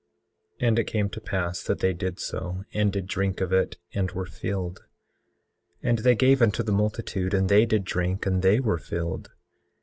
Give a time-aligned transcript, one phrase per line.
[0.61, 3.77] 18:9 And it came to pass that they did so, and did drink of it
[3.93, 4.79] and were filled;
[5.83, 9.29] and they gave unto the multitude, and they did drink, and they were filled.